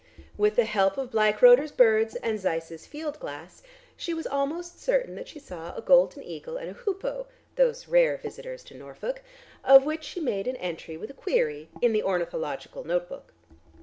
[0.35, 3.61] With the help of Bleichroder's "Birds," and Zeiss's field glass
[3.95, 8.17] she was almost certain that she saw a golden eagle and a hoopoe (those rare
[8.17, 9.21] visitors to Norfolk),
[9.63, 13.31] of which she made an entry with a query in the ornithological note book.